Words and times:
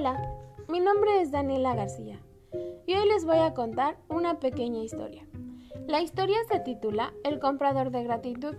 Hola, 0.00 0.18
mi 0.66 0.80
nombre 0.80 1.20
es 1.20 1.30
Daniela 1.30 1.74
García 1.74 2.22
y 2.86 2.94
hoy 2.94 3.06
les 3.06 3.26
voy 3.26 3.36
a 3.36 3.52
contar 3.52 3.98
una 4.08 4.40
pequeña 4.40 4.82
historia. 4.82 5.26
La 5.88 6.00
historia 6.00 6.38
se 6.50 6.58
titula 6.60 7.12
El 7.22 7.38
comprador 7.38 7.90
de 7.90 8.02
gratitud. 8.04 8.54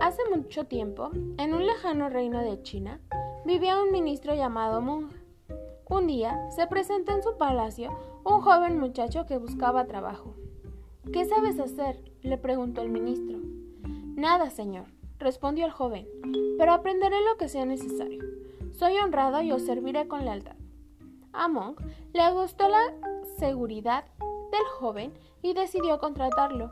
Hace 0.00 0.22
mucho 0.34 0.64
tiempo, 0.64 1.10
en 1.38 1.54
un 1.54 1.64
lejano 1.64 2.08
reino 2.08 2.40
de 2.40 2.60
China, 2.62 2.98
vivía 3.44 3.80
un 3.80 3.92
ministro 3.92 4.34
llamado 4.34 4.80
Mung. 4.80 5.12
Un 5.88 6.08
día 6.08 6.50
se 6.50 6.66
presentó 6.66 7.12
en 7.12 7.22
su 7.22 7.38
palacio 7.38 7.96
un 8.24 8.40
joven 8.40 8.80
muchacho 8.80 9.26
que 9.26 9.38
buscaba 9.38 9.86
trabajo. 9.86 10.34
¿Qué 11.12 11.24
sabes 11.24 11.60
hacer? 11.60 12.02
le 12.22 12.36
preguntó 12.36 12.82
el 12.82 12.88
ministro. 12.88 13.38
Nada, 14.16 14.50
señor, 14.50 14.86
respondió 15.20 15.66
el 15.66 15.70
joven, 15.70 16.08
pero 16.58 16.72
aprenderé 16.72 17.22
lo 17.22 17.36
que 17.36 17.48
sea 17.48 17.64
necesario. 17.64 18.35
Soy 18.78 18.94
honrado 18.98 19.40
y 19.40 19.52
os 19.52 19.62
serviré 19.62 20.06
con 20.06 20.26
lealtad. 20.26 20.56
A 21.32 21.48
Monk 21.48 21.80
le 22.12 22.30
gustó 22.32 22.68
la 22.68 22.92
seguridad 23.38 24.04
del 24.50 24.64
joven 24.78 25.14
y 25.40 25.54
decidió 25.54 25.98
contratarlo. 25.98 26.70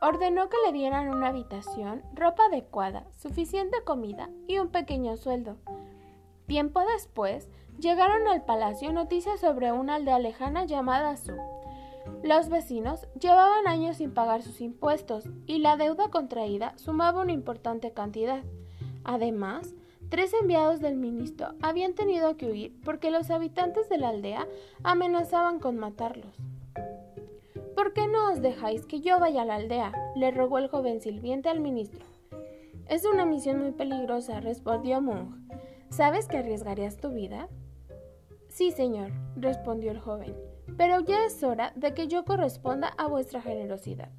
Ordenó 0.00 0.48
que 0.48 0.56
le 0.66 0.72
dieran 0.72 1.08
una 1.08 1.28
habitación, 1.28 2.02
ropa 2.12 2.46
adecuada, 2.46 3.06
suficiente 3.12 3.84
comida 3.84 4.30
y 4.48 4.58
un 4.58 4.68
pequeño 4.68 5.16
sueldo. 5.16 5.56
Tiempo 6.48 6.80
después, 6.92 7.48
llegaron 7.78 8.26
al 8.26 8.44
palacio 8.44 8.92
noticias 8.92 9.38
sobre 9.40 9.70
una 9.70 9.94
aldea 9.94 10.18
lejana 10.18 10.64
llamada 10.64 11.16
Su. 11.16 11.36
Los 12.24 12.48
vecinos 12.48 13.06
llevaban 13.20 13.68
años 13.68 13.98
sin 13.98 14.12
pagar 14.12 14.42
sus 14.42 14.60
impuestos 14.60 15.28
y 15.46 15.58
la 15.58 15.76
deuda 15.76 16.08
contraída 16.10 16.76
sumaba 16.76 17.22
una 17.22 17.32
importante 17.32 17.92
cantidad. 17.92 18.42
Además, 19.04 19.74
Tres 20.08 20.32
enviados 20.40 20.80
del 20.80 20.96
ministro 20.96 21.54
habían 21.60 21.94
tenido 21.94 22.36
que 22.36 22.46
huir 22.46 22.80
porque 22.84 23.10
los 23.10 23.30
habitantes 23.30 23.88
de 23.88 23.98
la 23.98 24.10
aldea 24.10 24.46
amenazaban 24.82 25.58
con 25.58 25.76
matarlos. 25.76 26.36
¿Por 27.74 27.92
qué 27.92 28.06
no 28.06 28.30
os 28.30 28.40
dejáis 28.40 28.86
que 28.86 29.00
yo 29.00 29.18
vaya 29.18 29.42
a 29.42 29.44
la 29.44 29.56
aldea? 29.56 29.92
le 30.14 30.30
rogó 30.30 30.58
el 30.58 30.68
joven 30.68 31.00
sirviente 31.00 31.48
al 31.48 31.60
ministro. 31.60 32.04
Es 32.88 33.04
una 33.04 33.24
misión 33.24 33.60
muy 33.60 33.72
peligrosa, 33.72 34.40
respondió 34.40 35.00
Mung. 35.00 35.34
¿Sabes 35.90 36.28
que 36.28 36.38
arriesgarías 36.38 36.96
tu 36.96 37.10
vida? 37.10 37.48
Sí, 38.48 38.70
señor, 38.70 39.10
respondió 39.36 39.90
el 39.90 39.98
joven, 39.98 40.34
pero 40.76 41.00
ya 41.00 41.24
es 41.24 41.42
hora 41.42 41.72
de 41.74 41.94
que 41.94 42.06
yo 42.06 42.24
corresponda 42.24 42.88
a 42.98 43.08
vuestra 43.08 43.40
generosidad. 43.40 44.10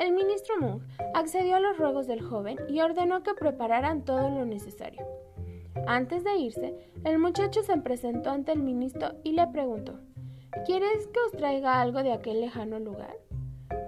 El 0.00 0.12
ministro 0.12 0.54
Mung 0.58 0.80
accedió 1.12 1.56
a 1.56 1.60
los 1.60 1.76
ruegos 1.76 2.06
del 2.06 2.22
joven 2.22 2.58
y 2.70 2.80
ordenó 2.80 3.22
que 3.22 3.34
prepararan 3.34 4.02
todo 4.02 4.30
lo 4.30 4.46
necesario. 4.46 5.04
Antes 5.86 6.24
de 6.24 6.36
irse, 6.36 6.74
el 7.04 7.18
muchacho 7.18 7.62
se 7.62 7.76
presentó 7.76 8.30
ante 8.30 8.52
el 8.52 8.62
ministro 8.62 9.12
y 9.24 9.32
le 9.32 9.46
preguntó 9.48 10.00
¿Quieres 10.64 11.06
que 11.08 11.20
os 11.26 11.32
traiga 11.32 11.82
algo 11.82 12.02
de 12.02 12.14
aquel 12.14 12.40
lejano 12.40 12.78
lugar? 12.78 13.14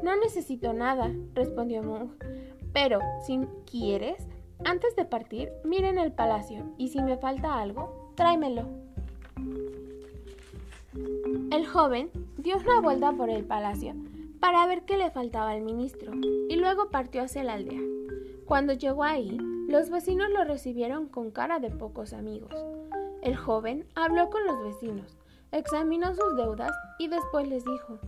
No 0.02 0.14
necesito 0.16 0.74
nada, 0.74 1.10
respondió 1.32 1.82
Mung. 1.82 2.10
Pero, 2.74 3.00
si 3.24 3.40
quieres, 3.70 4.22
antes 4.66 4.94
de 4.96 5.06
partir, 5.06 5.50
miren 5.64 5.96
el 5.96 6.12
palacio 6.12 6.74
y 6.76 6.88
si 6.88 7.00
me 7.00 7.16
falta 7.16 7.58
algo, 7.58 8.12
tráemelo. 8.16 8.68
El 11.50 11.66
joven 11.66 12.10
dio 12.36 12.58
una 12.58 12.80
vuelta 12.82 13.12
por 13.12 13.30
el 13.30 13.46
palacio 13.46 13.94
para 14.42 14.66
ver 14.66 14.82
qué 14.82 14.96
le 14.96 15.08
faltaba 15.12 15.52
al 15.52 15.60
ministro 15.60 16.12
y 16.48 16.56
luego 16.56 16.90
partió 16.90 17.22
hacia 17.22 17.44
la 17.44 17.54
aldea. 17.54 17.78
Cuando 18.44 18.72
llegó 18.72 19.04
ahí, 19.04 19.38
los 19.68 19.88
vecinos 19.88 20.30
lo 20.30 20.42
recibieron 20.42 21.06
con 21.06 21.30
cara 21.30 21.60
de 21.60 21.70
pocos 21.70 22.12
amigos. 22.12 22.52
El 23.22 23.36
joven 23.36 23.86
habló 23.94 24.30
con 24.30 24.44
los 24.44 24.60
vecinos, 24.64 25.16
examinó 25.52 26.12
sus 26.16 26.36
deudas 26.36 26.72
y 26.98 27.06
después 27.06 27.46
les 27.46 27.64
dijo, 27.64 28.00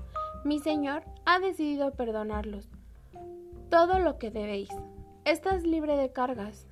mi 0.45 0.59
señor 0.59 1.05
ha 1.25 1.39
decidido 1.39 1.93
perdonarlos. 1.93 2.69
Todo 3.71 4.01
lo 4.01 4.19
que 4.19 4.33
debéis. 4.33 4.71
Estás 5.25 5.63
libre 5.63 5.97
de 5.97 6.11
cargas. 6.11 6.67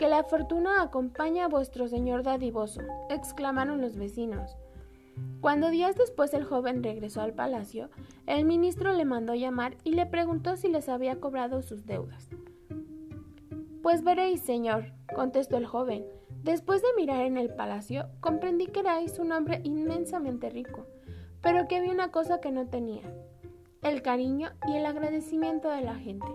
Que 0.00 0.08
la 0.08 0.24
fortuna 0.24 0.82
acompañe 0.82 1.40
a 1.40 1.48
vuestro 1.48 1.86
señor 1.86 2.24
dadivoso, 2.24 2.80
exclamaron 3.10 3.80
los 3.80 3.96
vecinos. 3.96 4.56
Cuando 5.40 5.70
días 5.70 5.96
después 5.96 6.32
el 6.34 6.44
joven 6.44 6.82
regresó 6.82 7.20
al 7.20 7.34
palacio, 7.34 7.90
el 8.26 8.44
ministro 8.44 8.92
le 8.92 9.04
mandó 9.04 9.34
llamar 9.34 9.76
y 9.82 9.92
le 9.92 10.06
preguntó 10.06 10.56
si 10.56 10.68
les 10.68 10.88
había 10.88 11.18
cobrado 11.18 11.62
sus 11.62 11.84
deudas. 11.84 12.28
Pues 13.82 14.04
veréis, 14.04 14.40
señor, 14.40 14.92
contestó 15.14 15.56
el 15.56 15.66
joven. 15.66 16.04
Después 16.44 16.82
de 16.82 16.88
mirar 16.96 17.22
en 17.22 17.36
el 17.36 17.52
palacio, 17.52 18.06
comprendí 18.20 18.66
que 18.66 18.80
erais 18.80 19.18
un 19.18 19.32
hombre 19.32 19.60
inmensamente 19.64 20.50
rico, 20.50 20.86
pero 21.40 21.66
que 21.66 21.76
había 21.76 21.90
una 21.90 22.12
cosa 22.12 22.40
que 22.40 22.52
no 22.52 22.68
tenía, 22.68 23.02
el 23.82 24.02
cariño 24.02 24.50
y 24.68 24.76
el 24.76 24.86
agradecimiento 24.86 25.68
de 25.68 25.82
la 25.82 25.96
gente. 25.96 26.26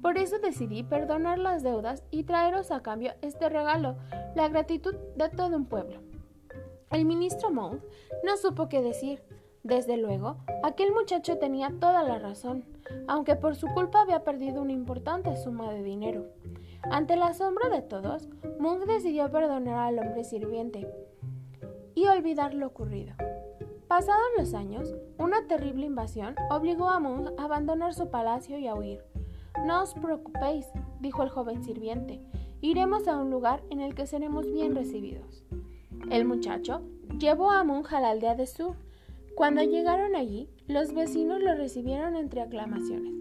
Por 0.00 0.18
eso 0.18 0.38
decidí 0.38 0.82
perdonar 0.82 1.38
las 1.38 1.62
deudas 1.62 2.04
y 2.10 2.24
traeros 2.24 2.70
a 2.70 2.82
cambio 2.82 3.12
este 3.20 3.48
regalo, 3.48 3.96
la 4.34 4.48
gratitud 4.48 4.94
de 5.16 5.28
todo 5.28 5.56
un 5.56 5.66
pueblo. 5.66 6.05
El 6.90 7.04
ministro 7.04 7.50
Monk 7.50 7.82
no 8.24 8.36
supo 8.36 8.68
qué 8.68 8.80
decir. 8.80 9.20
Desde 9.64 9.96
luego, 9.96 10.36
aquel 10.62 10.92
muchacho 10.92 11.38
tenía 11.38 11.72
toda 11.80 12.04
la 12.04 12.20
razón, 12.20 12.64
aunque 13.08 13.34
por 13.34 13.56
su 13.56 13.66
culpa 13.66 14.02
había 14.02 14.22
perdido 14.22 14.62
una 14.62 14.72
importante 14.72 15.36
suma 15.36 15.72
de 15.72 15.82
dinero. 15.82 16.26
Ante 16.84 17.16
la 17.16 17.26
asombro 17.26 17.68
de 17.70 17.82
todos, 17.82 18.28
Monk 18.60 18.84
decidió 18.86 19.28
perdonar 19.32 19.78
al 19.78 19.98
hombre 19.98 20.22
sirviente 20.22 20.88
y 21.96 22.06
olvidar 22.06 22.54
lo 22.54 22.68
ocurrido. 22.68 23.16
Pasados 23.88 24.26
los 24.38 24.54
años, 24.54 24.94
una 25.18 25.48
terrible 25.48 25.86
invasión 25.86 26.36
obligó 26.50 26.88
a 26.88 27.00
Monk 27.00 27.30
a 27.36 27.44
abandonar 27.44 27.94
su 27.94 28.08
palacio 28.10 28.58
y 28.58 28.68
a 28.68 28.76
huir. 28.76 29.04
No 29.64 29.82
os 29.82 29.94
preocupéis, 29.94 30.66
dijo 31.00 31.24
el 31.24 31.30
joven 31.30 31.64
sirviente, 31.64 32.20
iremos 32.60 33.08
a 33.08 33.16
un 33.16 33.30
lugar 33.30 33.64
en 33.70 33.80
el 33.80 33.96
que 33.96 34.06
seremos 34.06 34.46
bien 34.46 34.76
recibidos. 34.76 35.44
El 36.10 36.24
muchacho 36.24 36.82
llevó 37.18 37.50
a 37.50 37.64
Monja 37.64 37.98
a 37.98 38.00
la 38.00 38.10
aldea 38.10 38.34
de 38.34 38.46
Su. 38.46 38.74
Cuando 39.34 39.62
llegaron 39.62 40.16
allí, 40.16 40.48
los 40.66 40.94
vecinos 40.94 41.40
lo 41.40 41.54
recibieron 41.54 42.16
entre 42.16 42.40
aclamaciones. 42.40 43.12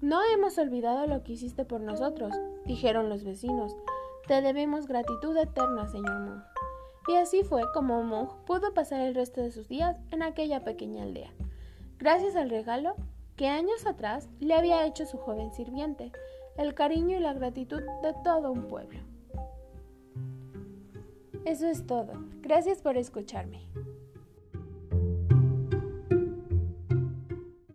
No 0.00 0.20
hemos 0.32 0.58
olvidado 0.58 1.06
lo 1.06 1.24
que 1.24 1.32
hiciste 1.32 1.64
por 1.64 1.80
nosotros, 1.80 2.32
dijeron 2.66 3.08
los 3.08 3.24
vecinos. 3.24 3.76
Te 4.26 4.42
debemos 4.42 4.86
gratitud 4.86 5.36
eterna, 5.36 5.88
señor 5.88 6.20
Monk. 6.20 6.42
Y 7.08 7.16
así 7.16 7.42
fue 7.42 7.62
como 7.72 8.02
Monk 8.02 8.32
pudo 8.46 8.74
pasar 8.74 9.00
el 9.00 9.14
resto 9.14 9.40
de 9.40 9.50
sus 9.50 9.66
días 9.66 9.96
en 10.10 10.22
aquella 10.22 10.62
pequeña 10.62 11.02
aldea, 11.02 11.32
gracias 11.98 12.36
al 12.36 12.50
regalo 12.50 12.94
que 13.36 13.48
años 13.48 13.86
atrás 13.86 14.28
le 14.40 14.54
había 14.54 14.84
hecho 14.84 15.06
su 15.06 15.16
joven 15.16 15.52
sirviente, 15.52 16.12
el 16.58 16.74
cariño 16.74 17.16
y 17.16 17.20
la 17.20 17.32
gratitud 17.32 17.80
de 18.02 18.14
todo 18.24 18.52
un 18.52 18.68
pueblo. 18.68 18.98
Eso 21.48 21.66
es 21.66 21.86
todo. 21.86 22.12
Gracias 22.42 22.82
por 22.82 22.98
escucharme. 22.98 23.62